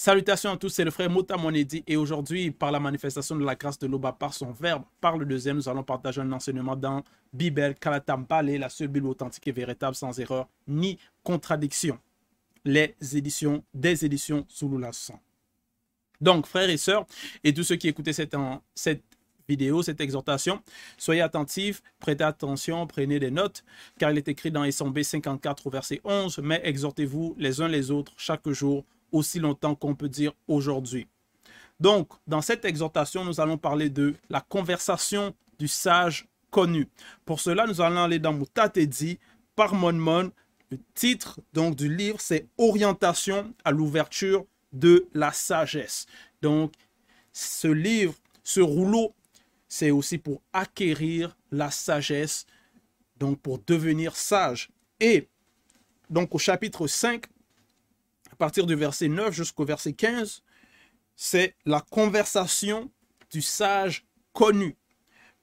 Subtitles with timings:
[0.00, 3.56] Salutations à tous, c'est le frère Mota Monedi et aujourd'hui, par la manifestation de la
[3.56, 7.02] grâce de l'Oba, par son verbe, par le deuxième, nous allons partager un enseignement dans
[7.32, 11.98] Bibel, Kalatambale, la seule Bible authentique et véritable sans erreur ni contradiction.
[12.64, 14.92] Les éditions, des éditions Souloula
[16.20, 17.04] Donc, frères et sœurs,
[17.42, 18.36] et tous ceux qui écoutaient cette,
[19.48, 20.62] vidéo, cette exhortation,
[20.96, 23.64] soyez attentifs, prêtez attention, prenez des notes,
[23.98, 27.90] car il est écrit dans SMB 54 au verset 11, mais exhortez-vous les uns les
[27.90, 31.06] autres chaque jour aussi longtemps qu'on peut dire aujourd'hui.
[31.80, 36.88] Donc, dans cette exhortation, nous allons parler de la conversation du sage connu.
[37.24, 39.18] Pour cela, nous allons aller dans Moutatedi
[39.54, 40.32] par Monmon.
[40.70, 46.06] Le titre donc du livre, c'est Orientation à l'ouverture de la sagesse.
[46.42, 46.72] Donc,
[47.32, 49.14] ce livre, ce rouleau,
[49.68, 52.46] c'est aussi pour acquérir la sagesse,
[53.18, 54.70] donc pour devenir sage.
[55.00, 55.28] Et
[56.10, 57.26] donc au chapitre 5,
[58.38, 60.42] partir du verset 9 jusqu'au verset 15,
[61.16, 62.90] c'est la conversation
[63.30, 64.76] du sage connu.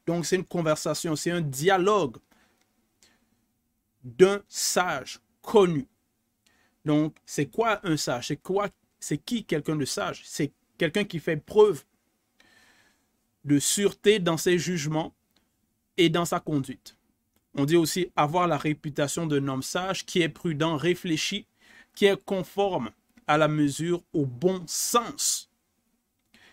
[0.06, 2.18] Donc c'est une conversation, c'est un dialogue
[4.04, 5.88] d'un sage connu.
[6.86, 8.28] Donc c'est quoi un sage?
[8.28, 10.22] C'est quoi C'est qui quelqu'un de sage?
[10.26, 11.84] C'est quelqu'un qui fait preuve
[13.44, 15.14] de sûreté dans ses jugements
[15.98, 16.98] et dans sa conduite.
[17.54, 21.48] On dit aussi avoir la réputation d'un homme sage qui est prudent, réfléchi
[21.96, 22.92] qui est conforme
[23.28, 25.50] à la mesure, au bon sens.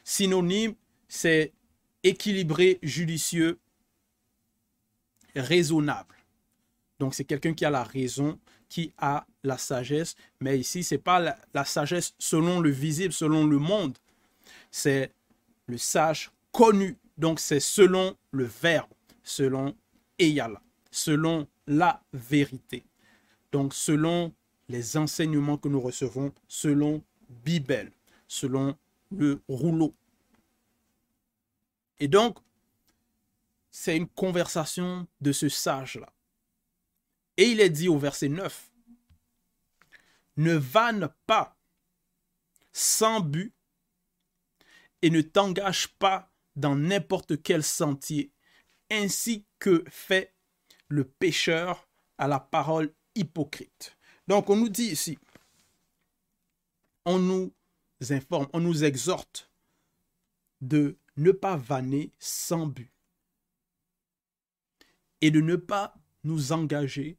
[0.04, 0.74] Synonyme,
[1.08, 1.52] c'est
[2.02, 3.58] équilibré, judicieux,
[5.36, 6.16] raisonnable.
[6.98, 10.14] Donc, c'est quelqu'un qui a la raison, qui a la sagesse.
[10.40, 13.98] Mais ici, ce n'est pas la, sagesse selon le visible, selon le monde.
[14.70, 15.12] C'est
[15.66, 16.96] le sage connu.
[17.18, 18.90] Donc, c'est selon le verbe,
[19.22, 19.76] selon
[20.18, 22.84] Eyala, selon la vérité.
[23.50, 24.32] Donc, selon
[24.72, 27.92] les enseignements que nous recevons selon Bible,
[28.26, 28.76] selon
[29.10, 29.94] le rouleau.
[32.00, 32.38] Et donc,
[33.70, 36.10] c'est une conversation de ce sage-là.
[37.36, 38.70] Et il est dit au verset 9,
[40.38, 41.56] ne vanne pas
[42.72, 43.54] sans but
[45.02, 48.32] et ne t'engage pas dans n'importe quel sentier,
[48.90, 50.34] ainsi que fait
[50.88, 53.98] le pécheur à la parole hypocrite.
[54.28, 55.18] Donc, on nous dit ici,
[57.04, 57.52] on nous
[58.10, 59.50] informe, on nous exhorte
[60.60, 62.90] de ne pas vanner sans but
[65.20, 65.94] et de ne pas
[66.24, 67.18] nous engager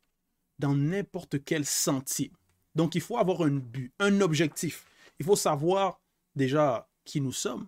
[0.60, 2.32] dans n'importe quel sentier.
[2.76, 4.86] Donc, il faut avoir un but, un objectif.
[5.20, 6.02] Il faut savoir
[6.36, 7.68] déjà qui nous sommes,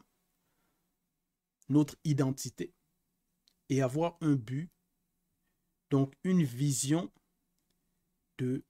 [1.70, 2.74] notre identité,
[3.70, 4.70] et avoir un but,
[5.90, 7.12] donc une vision
[8.38, 8.64] de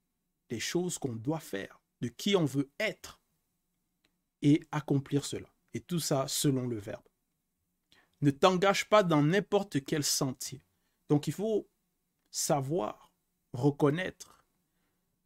[0.60, 3.22] choses qu'on doit faire, de qui on veut être
[4.42, 5.50] et accomplir cela.
[5.74, 7.04] Et tout ça selon le verbe.
[8.22, 10.62] Ne t'engage pas dans n'importe quel sentier.
[11.10, 11.68] Donc il faut
[12.32, 13.12] savoir,
[13.54, 14.44] reconnaître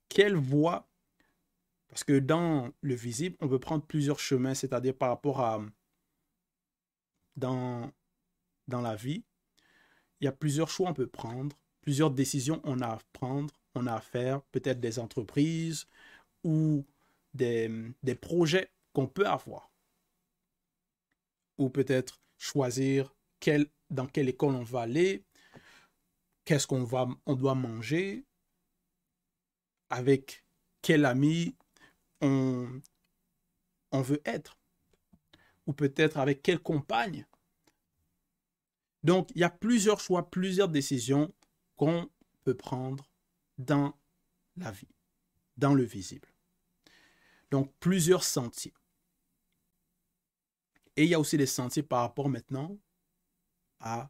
[0.09, 0.88] quelle voie,
[1.88, 5.62] parce que dans le visible, on peut prendre plusieurs chemins, c'est-à-dire par rapport à
[7.35, 7.91] dans,
[8.68, 9.23] dans la vie,
[10.19, 13.88] il y a plusieurs choix on peut prendre, plusieurs décisions on a à prendre on
[13.88, 15.88] a à faire, peut-être des entreprises
[16.44, 16.85] ou
[17.34, 19.72] des, projets qu'on peut avoir.
[21.57, 23.13] Ou peut-être choisir
[23.90, 25.24] dans quelle école on va aller,
[26.46, 28.25] qu'est-ce qu'on va, on doit manger,
[29.90, 30.44] avec
[30.81, 31.56] quel ami
[32.22, 32.81] on,
[33.91, 34.57] on veut être,
[35.66, 37.25] ou peut-être avec quelle compagne.
[39.03, 41.34] Donc, il y a plusieurs choix, plusieurs décisions
[41.78, 42.09] qu'on
[42.44, 43.08] peut prendre
[43.59, 43.93] dans
[44.55, 44.95] la vie,
[45.57, 46.33] dans le visible.
[47.51, 48.73] Donc, plusieurs sentiers.
[50.95, 52.77] Et il y a aussi des sentiers par rapport maintenant
[53.79, 54.09] à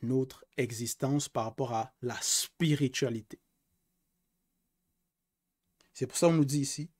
[0.00, 3.40] notre existence, par rapport à la spiritualité.
[5.92, 6.90] C'est pour ça qu'on nous dit ici,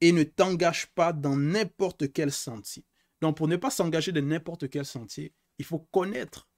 [0.00, 2.84] et ne t'engage pas dans n'importe quel sentier.
[3.20, 6.48] Donc, pour ne pas s'engager dans n'importe quel sentier, il faut connaître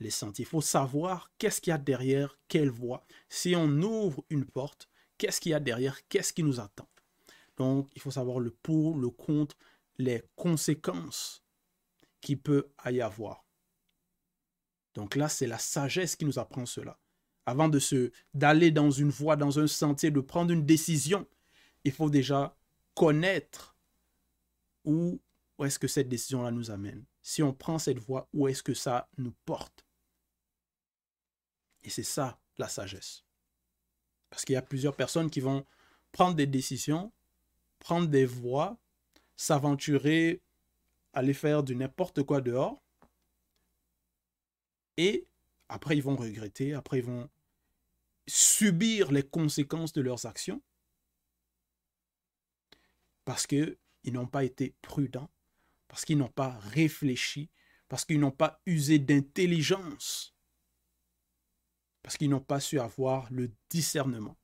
[0.00, 0.44] les sentiers.
[0.44, 3.04] Il faut savoir qu'est-ce qu'il y a derrière, quelle voie.
[3.28, 6.88] Si on ouvre une porte, qu'est-ce qu'il y a derrière, qu'est-ce qui nous attend.
[7.56, 9.56] Donc, il faut savoir le pour, le contre,
[9.98, 11.42] les conséquences
[12.20, 13.44] qu'il peut y avoir.
[14.94, 16.98] Donc là, c'est la sagesse qui nous apprend cela.
[17.46, 21.26] Avant de se d'aller dans une voie, dans un sentier, de prendre une décision,
[21.84, 22.56] il faut déjà
[22.94, 23.76] connaître
[24.84, 25.20] où,
[25.58, 27.04] où est-ce que cette décision-là nous amène.
[27.22, 29.84] Si on prend cette voie, où est-ce que ça nous porte
[31.82, 33.24] et c'est ça la sagesse.
[34.30, 35.64] Parce qu'il y a plusieurs personnes qui vont
[36.12, 37.12] prendre des décisions,
[37.78, 38.78] prendre des voies,
[39.36, 40.42] s'aventurer,
[41.12, 42.82] aller faire du n'importe quoi dehors.
[44.96, 45.26] Et
[45.68, 47.28] après, ils vont regretter, après, ils vont
[48.26, 50.62] subir les conséquences de leurs actions
[53.28, 53.76] parce qu'ils
[54.06, 55.30] n'ont pas été prudents,
[55.86, 57.50] parce qu'ils n'ont pas réfléchi,
[57.88, 60.34] parce qu'ils n'ont pas usé d'intelligence,
[62.02, 64.36] parce qu'ils n'ont pas su avoir le discernement.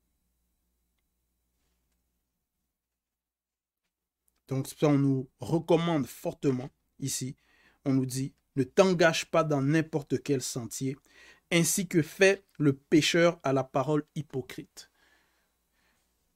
[4.49, 7.37] Donc, ça, on nous recommande fortement ici.
[7.85, 10.97] On nous dit, ne t'engage pas dans n'importe quel sentier,
[11.51, 14.91] ainsi que fait le pécheur à la parole hypocrite.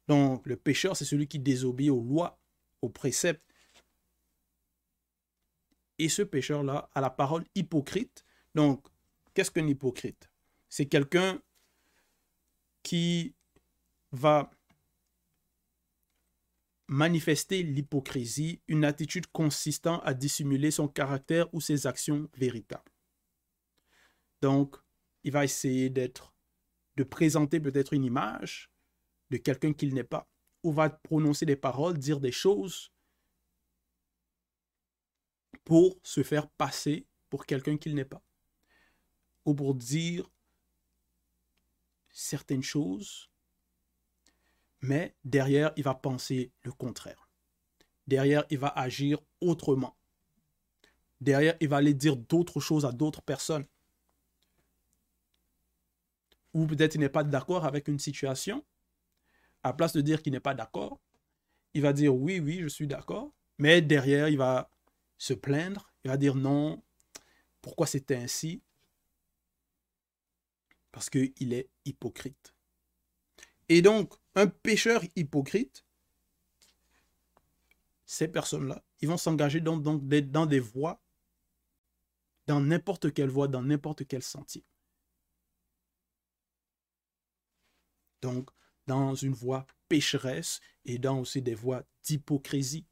[0.06, 2.40] Donc, le pécheur, c'est celui qui désobéit aux lois,
[2.80, 3.44] aux préceptes.
[5.98, 8.24] Et ce pécheur-là a la parole hypocrite.
[8.54, 8.86] Donc,
[9.34, 10.30] qu'est-ce qu'un hypocrite?
[10.68, 11.40] C'est quelqu'un
[12.82, 13.34] qui
[14.12, 14.50] va
[16.88, 22.90] manifester l'hypocrisie, une attitude consistant à dissimuler son caractère ou ses actions véritables.
[24.40, 24.76] Donc,
[25.24, 26.34] il va essayer d'être,
[26.96, 28.70] de présenter peut-être une image
[29.30, 30.30] de quelqu'un qu'il n'est pas,
[30.62, 32.90] ou va prononcer des paroles, dire des choses
[35.64, 38.22] pour se faire passer pour quelqu'un qu'il n'est pas,
[39.44, 40.30] ou pour dire
[42.10, 43.28] certaines choses
[44.80, 47.28] mais derrière, il va penser le contraire.
[48.06, 49.96] Derrière, il va agir autrement.
[51.20, 53.66] Derrière, il va aller dire d'autres choses à d'autres personnes.
[56.54, 58.64] Ou peut-être il n'est pas d'accord avec une situation.
[59.62, 61.00] À place de dire qu'il n'est pas d'accord,
[61.74, 63.32] il va dire oui, oui, je suis d'accord.
[63.58, 64.70] Mais derrière, il va
[65.18, 65.92] se plaindre.
[66.04, 66.82] Il va dire non,
[67.60, 68.62] pourquoi c'était ainsi?
[70.92, 72.54] Parce qu'il est hypocrite.
[73.68, 75.84] Et donc, un pécheur hypocrite,
[78.06, 81.02] ces personnes-là, ils vont s'engager dans, dans, dans des voies,
[82.46, 84.64] dans n'importe quelle voie, dans n'importe quel sentier.
[88.22, 88.50] Donc,
[88.86, 92.86] dans une voie pécheresse et dans aussi des voies d'hypocrisie.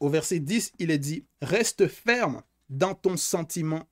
[0.00, 3.88] Au verset 10, il est dit, Reste ferme dans ton sentiment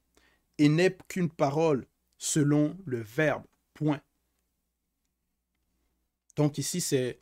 [0.57, 3.45] et n'est qu'une parole selon le verbe.
[3.75, 4.01] Point.
[6.35, 7.21] Donc ici, c'est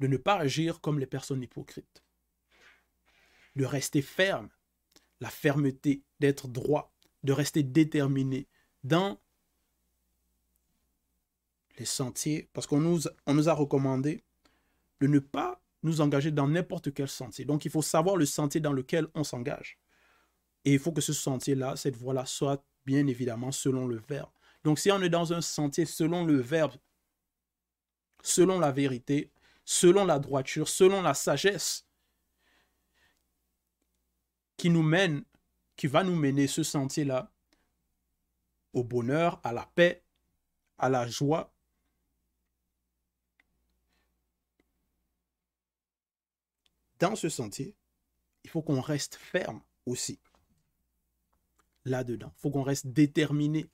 [0.00, 2.02] de ne pas agir comme les personnes hypocrites.
[3.54, 4.48] De rester ferme,
[5.20, 8.48] la fermeté, d'être droit, de rester déterminé
[8.84, 9.20] dans
[11.78, 14.22] les sentiers, parce qu'on nous, on nous a recommandé
[15.00, 17.44] de ne pas nous engager dans n'importe quel sentier.
[17.44, 19.78] Donc il faut savoir le sentier dans lequel on s'engage.
[20.64, 24.30] Et il faut que ce sentier-là, cette voie-là, soit bien évidemment selon le verbe.
[24.64, 26.74] Donc si on est dans un sentier selon le verbe,
[28.22, 29.30] selon la vérité,
[29.64, 31.86] selon la droiture, selon la sagesse,
[34.56, 35.24] qui nous mène,
[35.76, 37.30] qui va nous mener ce sentier-là
[38.72, 40.04] au bonheur, à la paix,
[40.78, 41.52] à la joie.
[46.98, 47.74] Dans ce sentier,
[48.44, 50.18] il faut qu'on reste ferme aussi
[51.84, 52.32] là-dedans.
[52.36, 53.66] Il faut qu'on reste déterminé.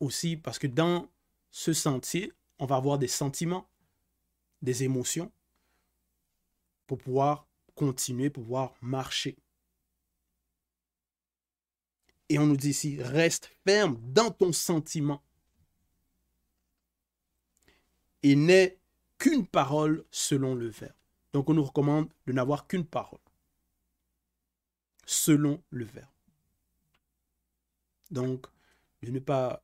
[0.00, 1.08] Aussi parce que dans
[1.50, 3.68] ce sentier, on va avoir des sentiments,
[4.62, 5.32] des émotions
[6.86, 9.36] pour pouvoir continuer, pouvoir marcher.
[12.28, 15.22] Et on nous dit ici, reste ferme dans ton sentiment.
[18.22, 18.78] Et n'est
[19.18, 20.92] qu'une parole selon le verbe.
[21.36, 23.20] Donc on nous recommande de n'avoir qu'une parole
[25.04, 26.08] selon le verbe.
[28.10, 28.46] Donc,
[29.02, 29.62] de ne pas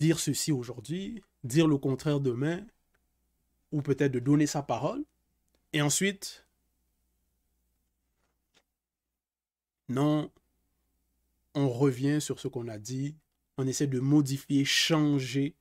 [0.00, 2.66] dire ceci aujourd'hui, dire le contraire demain,
[3.70, 5.04] ou peut-être de donner sa parole,
[5.72, 6.44] et ensuite,
[9.88, 10.32] non,
[11.54, 13.14] on revient sur ce qu'on a dit,
[13.56, 15.54] on essaie de modifier, changer.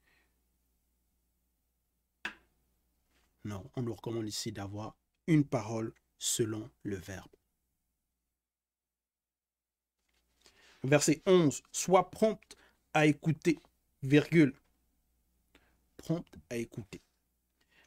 [3.75, 4.95] On nous recommande ici d'avoir
[5.27, 7.31] une parole selon le verbe.
[10.83, 11.63] Verset 11.
[11.71, 12.55] Sois prompte
[12.93, 13.59] à écouter,
[14.03, 14.53] virgule.
[15.97, 17.01] Prompte à écouter.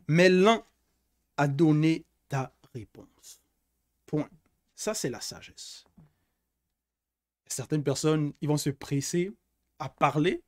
[0.09, 0.67] Mais lent
[1.37, 3.43] à donner ta réponse.
[4.07, 4.29] Point.
[4.75, 5.85] Ça, c'est la sagesse.
[7.47, 9.33] Certaines personnes, ils vont se presser
[9.79, 10.43] à parler.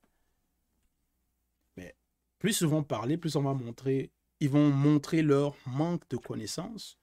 [1.76, 1.96] Mais
[2.38, 4.10] plus souvent parler, plus on va montrer,
[4.42, 6.98] ils vont montrer leur manque de connaissances.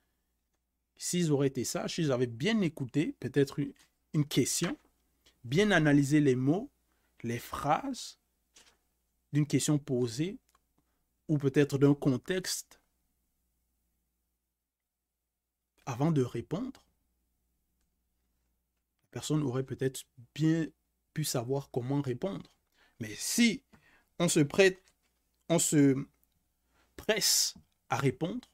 [0.97, 3.61] S'ils auraient été sages, s'ils avaient bien écouté, peut-être
[4.13, 4.77] une question,
[5.45, 6.69] bien analyser les mots,
[7.23, 8.19] les phrases
[9.31, 10.37] d'une question posée
[11.29, 12.81] ou peut-être d'un contexte
[15.85, 16.85] avant de répondre,
[19.11, 20.03] personne aurait peut-être
[20.35, 20.67] bien
[21.13, 22.51] pu savoir comment répondre.
[22.99, 23.63] Mais si
[24.19, 24.83] on se prête,
[25.47, 25.95] on se
[26.99, 27.55] presse
[27.89, 28.47] à répondre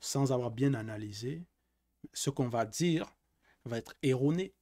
[0.00, 1.44] sans avoir bien analysé,
[2.12, 3.06] ce qu'on va dire
[3.64, 4.54] va être erroné.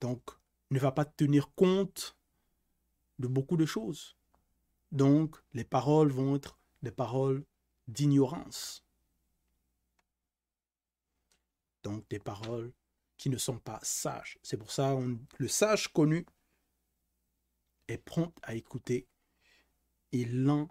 [0.00, 0.22] Donc,
[0.70, 2.16] ne va pas tenir compte
[3.18, 4.16] de beaucoup de choses.
[4.90, 7.44] Donc, les paroles vont être des paroles
[7.86, 8.84] d'ignorance.
[11.82, 12.72] Donc, des paroles
[13.16, 14.38] qui ne sont pas sages.
[14.42, 16.26] C'est pour ça que le sage connu
[17.90, 19.06] est prompt à écouter
[20.12, 20.68] et lent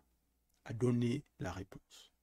[0.65, 2.13] à donner la réponse.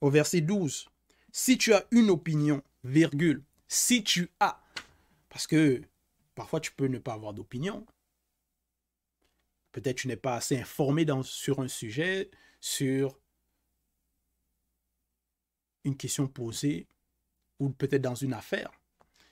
[0.00, 0.88] Au verset 12,
[1.32, 4.62] si tu as une opinion, virgule, si tu as,
[5.28, 5.82] parce que
[6.34, 7.84] parfois tu peux ne pas avoir d'opinion,
[9.72, 13.18] peut-être tu n'es pas assez informé sur un sujet, sur
[15.84, 16.88] une question posée,
[17.58, 18.70] ou peut-être dans une affaire,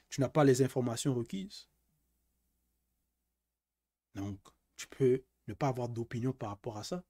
[0.09, 1.69] tu n'as pas les informations requises.
[4.17, 4.39] Donc,
[4.77, 7.05] tu peux ne pas avoir d'opinion par rapport à ça.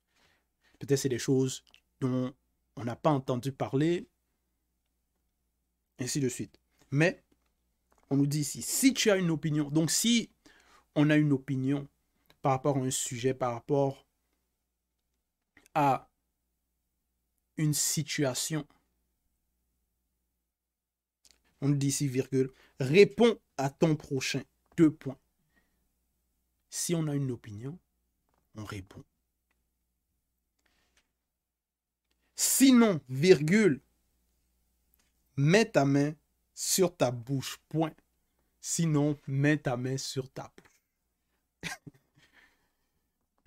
[0.79, 1.65] Peut-être c'est des choses
[2.01, 2.35] dont
[2.77, 4.09] on n'a pas entendu parler,
[5.99, 6.61] ainsi de suite.
[6.91, 7.23] Mais,
[8.11, 10.31] on nous dit ici, si tu as une opinion, donc si
[10.95, 11.89] on a une opinion
[12.43, 14.07] par rapport à un sujet, par rapport
[15.75, 16.09] à
[17.57, 18.67] une situation,
[21.61, 24.43] on nous dit ici, virgule, réponds à ton prochain,
[24.77, 25.19] deux points.
[26.77, 27.79] Si on a une opinion,
[28.55, 29.03] on répond.
[32.35, 33.81] Sinon, virgule,
[35.39, 36.13] mets ta main
[36.55, 37.95] sur ta bouche, point.
[38.61, 41.73] Sinon, mets ta main sur ta bouche.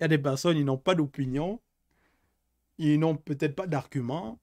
[0.00, 1.60] y a des personnes, ils n'ont pas d'opinion,
[2.78, 4.40] ils n'ont peut-être pas d'argument,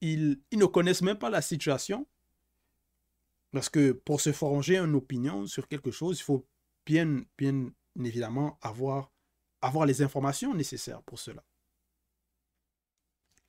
[0.00, 2.06] ils, ils ne connaissent même pas la situation.
[3.50, 6.46] Parce que pour se forger une opinion sur quelque chose, il faut
[6.86, 7.70] bien, bien
[8.02, 9.12] évidemment avoir,
[9.60, 11.44] avoir les informations nécessaires pour cela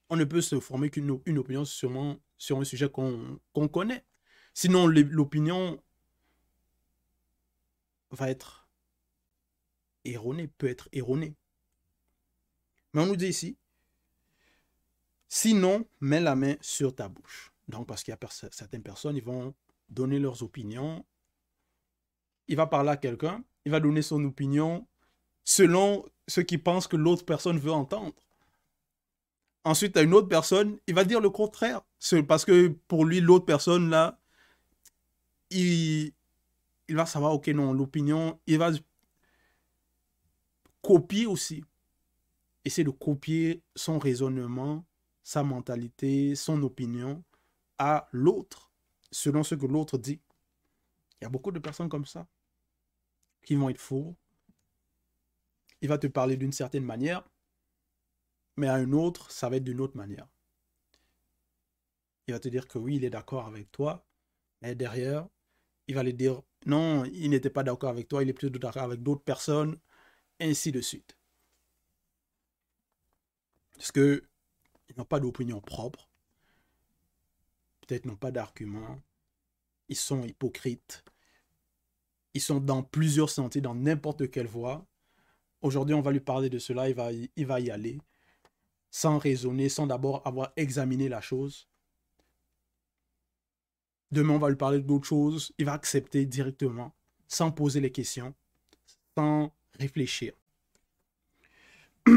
[0.10, 4.06] on ne peut se former qu'une opinion sûrement sur un sujet qu'on connaît.
[4.54, 5.82] Sinon, l'opinion
[8.12, 8.68] va être
[10.06, 11.36] erronée, peut être erronée.
[12.94, 13.58] Mais on nous dit ici,
[15.28, 17.52] sinon, mets la main sur ta bouche.
[17.68, 19.54] Donc, parce qu'il y a certaines personnes, ils vont
[19.90, 21.06] donner leurs opinions.
[22.48, 24.88] Il va parler à quelqu'un, il va donner son opinion
[25.44, 28.16] selon ce qu'il pense que l'autre personne veut entendre.
[29.64, 31.82] Ensuite, à une autre personne, il va dire le contraire.
[32.28, 34.20] Parce que pour lui, l'autre personne, là,
[35.50, 36.14] il,
[36.88, 38.72] il va savoir, ok, non, l'opinion, il va
[40.82, 41.64] copier aussi.
[42.64, 44.86] Essayer de copier son raisonnement,
[45.24, 47.24] sa mentalité, son opinion
[47.78, 48.72] à l'autre,
[49.12, 50.20] selon ce que l'autre dit.
[51.20, 52.28] Il y a beaucoup de personnes comme ça
[53.48, 54.14] qui vont être faux.
[55.80, 57.24] Il va te parler d'une certaine manière,
[58.58, 60.28] mais à un autre, ça va être d'une autre manière.
[62.28, 64.06] Il va te dire que oui, il est d'accord avec toi,
[64.62, 65.30] mais derrière,
[65.88, 68.84] il va lui dire non, il n'était pas d'accord avec toi, il est plutôt d'accord
[68.84, 69.80] avec d'autres personnes,
[70.42, 71.18] ainsi de suite.
[73.78, 74.28] Parce que
[74.90, 76.10] ils n'ont pas d'opinion propre,
[77.80, 79.02] peut-être n'ont pas d'argument,
[79.88, 81.06] ils sont hypocrites,
[82.38, 84.86] ils sont dans plusieurs sentiers, dans n'importe quelle voie.
[85.62, 88.00] Aujourd'hui, on va lui parler de cela, il va, il va y aller
[88.90, 91.68] sans raisonner, sans d'abord avoir examiné la chose.
[94.12, 95.52] Demain, on va lui parler d'autres choses.
[95.58, 96.94] Il va accepter directement,
[97.28, 98.34] sans poser les questions,
[99.18, 100.34] sans réfléchir.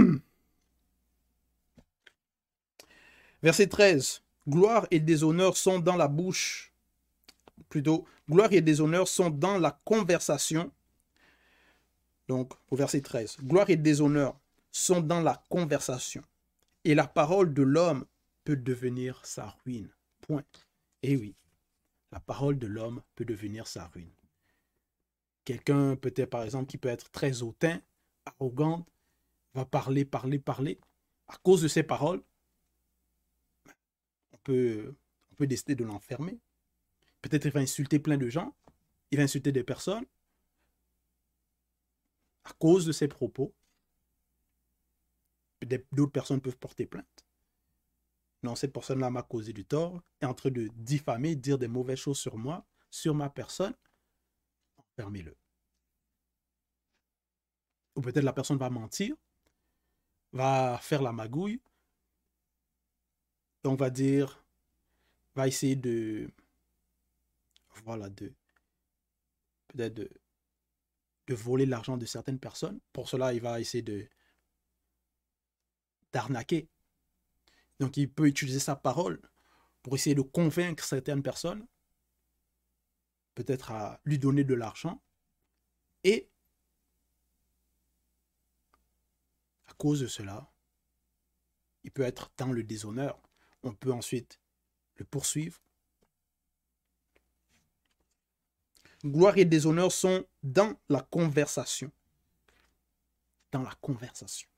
[3.43, 4.23] Verset 13.
[4.49, 6.70] Gloire et déshonneur sont dans la bouche.
[7.69, 10.73] Plutôt, gloire et déshonneur sont dans la conversation.
[12.29, 13.39] Donc, au verset 13.
[13.43, 14.39] Gloire et déshonneur
[14.71, 16.23] sont dans la conversation
[16.85, 18.07] et la parole de l'homme
[18.45, 19.91] peut devenir sa ruine.
[20.21, 20.45] Point.
[21.03, 21.35] Eh oui,
[22.13, 24.13] la parole de l'homme peut devenir sa ruine.
[25.45, 27.81] Quelqu'un peut-être par exemple qui peut être très hautain,
[28.25, 28.87] arrogant,
[29.55, 30.79] va parler, parler, parler.
[31.29, 32.23] À cause de ses paroles,
[34.33, 34.95] on peut,
[35.33, 36.39] on peut décider de l'enfermer.
[37.23, 38.55] Peut-être il va insulter plein de gens,
[39.11, 40.07] il va insulter des personnes.
[42.45, 43.55] À cause de ses propos,
[45.93, 47.27] d'autres personnes peuvent porter plainte.
[48.43, 51.99] non, cette personne-là m'a causé du tort, est en train de diffamer, dire des mauvaises
[51.99, 53.75] choses sur moi, sur ma personne,
[54.97, 55.37] fermez-le.
[57.97, 59.15] Ou peut-être la personne va mentir,
[60.33, 61.61] va faire la magouille,
[63.63, 64.43] donc va dire,
[65.35, 66.31] va essayer de,
[67.85, 68.33] voilà, de,
[69.69, 70.11] peut-être de,
[71.35, 72.81] voler l'argent de certaines personnes.
[72.93, 74.09] Pour cela, il va essayer de
[76.13, 76.69] d'arnaquer.
[77.79, 79.21] Donc, il peut utiliser sa parole
[79.83, 81.65] pour essayer de convaincre certaines personnes,
[83.37, 85.01] peut-être à lui donner de l'argent.
[86.03, 86.29] Et
[89.69, 90.51] à cause de cela,
[91.85, 93.23] il peut être dans le déshonneur.
[93.63, 94.41] On peut ensuite
[94.97, 95.61] le poursuivre.
[99.05, 101.91] Gloire et déshonneur sont dans la conversation.
[103.53, 104.49] Dans la conversation.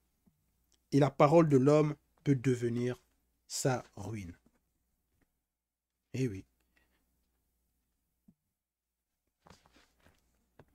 [0.90, 1.94] Et la parole de l'homme
[2.24, 2.98] peut devenir
[3.46, 4.36] sa ruine.
[6.14, 6.44] Eh oui.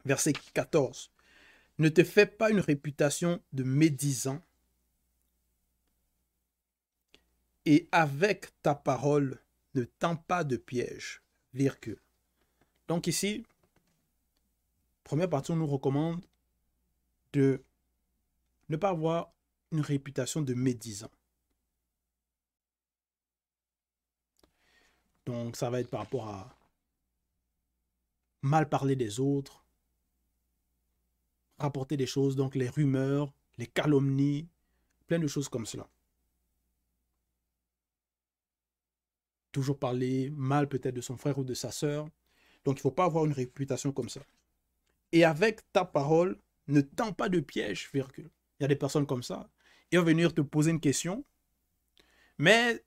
[0.06, 1.12] Verset 14.
[1.80, 4.42] Ne te fais pas une réputation de médisant
[7.66, 9.40] et avec ta parole,
[9.76, 11.22] ne tends pas de piège.
[11.54, 12.00] Virgule.
[12.88, 13.46] Donc ici,
[15.08, 16.22] première partie, on nous recommande
[17.32, 17.64] de
[18.68, 19.32] ne pas avoir
[19.72, 21.10] une réputation de médisant.
[25.26, 26.54] Donc, ça va être par rapport à
[28.42, 29.64] mal parler des autres,
[31.58, 34.50] rapporter des choses, donc les rumeurs, les calomnies,
[35.08, 35.88] plein de choses comme cela.
[39.54, 42.10] Toujours parler mal peut-être de son frère ou de sa sœur.
[42.66, 44.22] Donc, il ne faut pas avoir une réputation comme ça.
[45.12, 46.38] Et avec ta parole,
[46.68, 48.30] ne tends pas de piège, virgule.
[48.60, 49.50] Il y a des personnes comme ça.
[49.92, 51.24] Ils vont venir te poser une question,
[52.38, 52.84] mais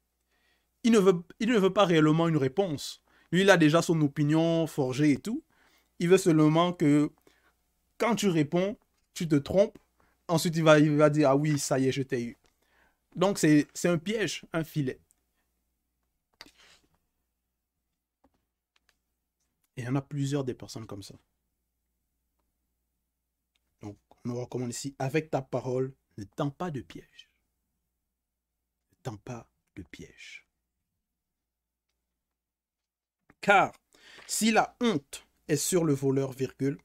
[0.85, 3.03] il ne veut, pas réellement une réponse.
[3.33, 5.45] Lui, il a déjà son opinion forgée et tout.
[5.99, 7.11] Il veut seulement que
[7.99, 8.79] quand tu réponds,
[9.15, 9.79] tu te trompes.
[10.29, 12.39] Ensuite, il va, il va dire, ah oui, ça y est, je t'ai eu.
[13.17, 15.01] Donc, c'est un piège, un filet.
[19.77, 21.15] Et il y en a plusieurs des personnes comme ça.
[24.25, 27.31] On recommande ici, avec ta parole, ne tends pas de piège.
[28.93, 30.47] Ne tends pas de piège.
[33.41, 33.73] Car
[34.27, 36.79] si la honte est sur le voleur, virgule,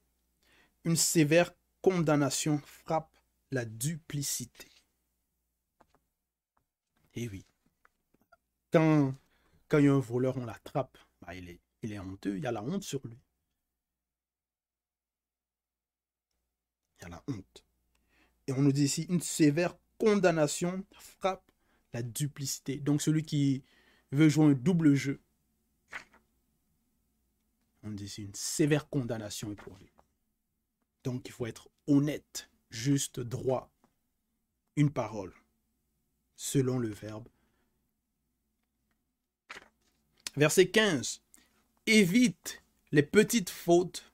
[0.85, 3.15] une sévère condamnation frappe
[3.51, 4.67] la duplicité.
[7.13, 7.45] Eh oui.
[8.71, 9.13] Quand,
[9.67, 12.43] quand il y a un voleur, on l'attrape, bah, il, est, il est honteux, il
[12.43, 13.17] y a la honte sur lui.
[17.09, 17.65] La honte.
[18.47, 21.51] Et on nous dit ici, une sévère condamnation frappe
[21.93, 22.77] la duplicité.
[22.77, 23.63] Donc celui qui
[24.11, 25.21] veut jouer un double jeu,
[27.83, 29.91] on dit c'est une sévère condamnation pour lui.
[31.03, 33.71] Donc il faut être honnête, juste, droit.
[34.75, 35.33] Une parole,
[36.35, 37.29] selon le verbe.
[40.35, 41.21] Verset 15.
[41.85, 44.11] Évite les petites fautes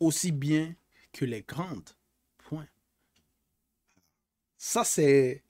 [0.00, 0.74] aussi bien
[1.12, 1.90] que les grandes.
[4.66, 5.44] Ça, c'est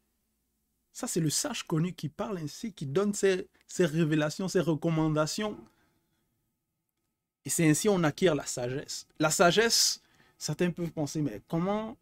[0.92, 5.57] ça, c'est le sage connu qui parle ainsi, qui donne ses, ses révélations, ses recommandations
[7.44, 9.07] et c'est ainsi on acquiert la sagesse.
[9.20, 10.03] La sagesse,
[10.37, 11.96] certains peuvent penser, mais comment,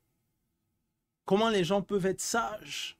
[1.27, 2.96] comment les gens peuvent être sages?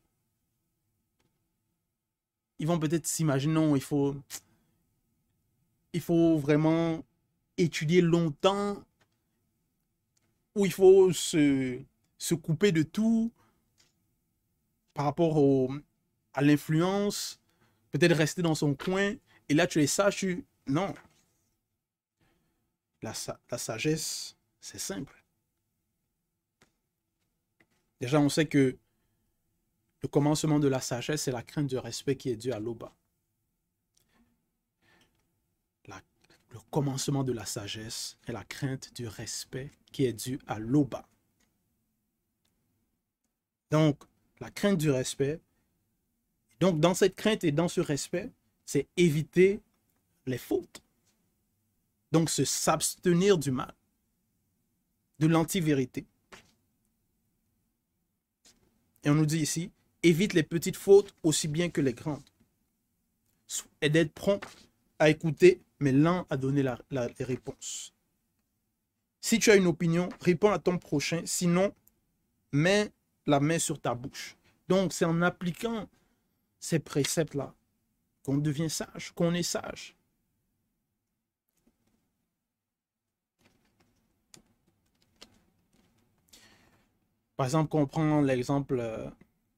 [2.59, 4.15] Ils vont peut-être s'imaginer, non, il faut,
[5.95, 7.03] il faut vraiment
[7.57, 8.85] étudier longtemps,
[10.55, 11.81] ou il faut se,
[12.19, 13.33] se couper de tout
[14.95, 15.39] par rapport
[16.35, 17.41] à l'influence,
[17.91, 19.15] peut-être rester dans son coin,
[19.49, 20.45] et là tu es sage, tu...
[20.67, 20.95] Non,
[23.03, 23.15] la,
[23.59, 25.25] sagesse, c'est simple.
[28.01, 28.79] Déjà, on sait que
[30.03, 32.95] le commencement de la sagesse, c'est la crainte du respect qui est due à l'Oba.
[36.53, 41.09] le commencement de la sagesse est la crainte du respect qui est due à l'Oba.
[43.71, 44.05] Donc,
[44.43, 45.41] la crainte du respect.
[46.61, 48.31] Donc, dans cette crainte et dans ce respect,
[48.67, 49.61] c'est éviter
[50.27, 50.83] les fautes.
[52.11, 53.73] Donc, se s'abstenir du mal,
[55.21, 56.07] de l'anti-vérité.
[59.05, 59.71] Et on nous dit ici,
[60.03, 62.29] évite les petites fautes aussi bien que les grandes.
[63.81, 64.45] Et d'être prompt
[64.99, 67.93] à écouter, mais lent à donner la, les réponses.
[69.21, 71.23] Si tu as une opinion, réponds à ton prochain.
[71.27, 71.73] Sinon,
[72.51, 72.93] mets
[73.27, 74.37] la main sur ta bouche.
[74.69, 75.89] Donc, c'est en appliquant
[76.59, 77.55] ces préceptes-là
[78.25, 79.97] qu'on devient sage, qu'on est sage.
[87.37, 89.11] Par exemple, quand on prend l'exemple euh,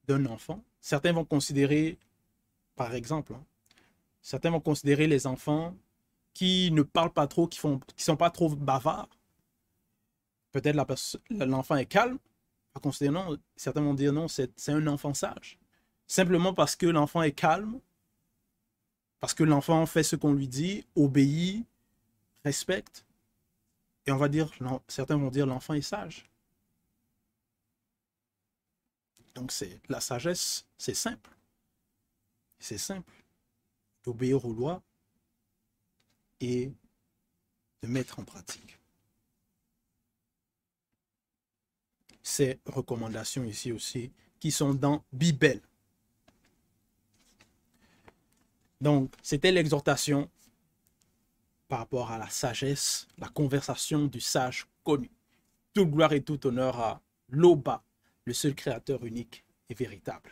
[0.07, 1.99] d'un enfant, certains vont considérer,
[2.75, 3.43] par exemple, hein,
[4.21, 5.75] certains vont considérer les enfants
[6.33, 9.09] qui ne parlent pas trop, qui ne qui sont pas trop bavards.
[10.51, 10.75] Peut-être
[11.29, 12.17] l'enfant est calme,
[13.11, 15.59] non, certains vont dire non, c'est un enfant sage.
[16.07, 17.79] Simplement parce que l'enfant est calme,
[19.19, 21.65] parce que l'enfant fait ce qu'on lui dit, obéit,
[22.43, 23.05] respecte.
[24.05, 24.51] Et on va dire,
[24.87, 26.29] certains vont dire l'enfant est sage.
[29.33, 31.31] Donc c'est la sagesse, c'est simple.
[32.59, 33.13] C'est simple
[34.03, 34.81] d'obéir aux lois
[36.39, 36.71] et
[37.81, 38.79] de mettre en pratique.
[42.27, 45.61] Ces recommandations ici aussi qui sont dans Bible.
[48.81, 50.27] Donc, c'était l'exhortation
[51.67, 55.11] par rapport à la sagesse, la conversation du sage connu.
[55.75, 57.83] Toute gloire et tout honneur à Loba,
[58.23, 60.31] le seul créateur unique et véritable.